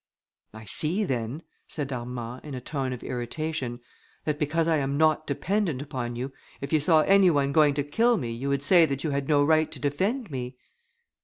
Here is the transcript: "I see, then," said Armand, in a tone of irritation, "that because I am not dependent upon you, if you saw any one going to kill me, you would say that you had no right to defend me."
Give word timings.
"I 0.51 0.65
see, 0.65 1.03
then," 1.03 1.43
said 1.67 1.93
Armand, 1.93 2.43
in 2.43 2.55
a 2.55 2.59
tone 2.59 2.91
of 2.91 3.03
irritation, 3.03 3.81
"that 4.25 4.39
because 4.39 4.67
I 4.67 4.77
am 4.77 4.97
not 4.97 5.27
dependent 5.27 5.79
upon 5.79 6.15
you, 6.15 6.33
if 6.59 6.73
you 6.73 6.79
saw 6.79 7.01
any 7.01 7.29
one 7.29 7.51
going 7.51 7.75
to 7.75 7.83
kill 7.83 8.17
me, 8.17 8.31
you 8.31 8.49
would 8.49 8.63
say 8.63 8.87
that 8.87 9.03
you 9.03 9.11
had 9.11 9.27
no 9.29 9.43
right 9.43 9.71
to 9.71 9.79
defend 9.79 10.31
me." 10.31 10.57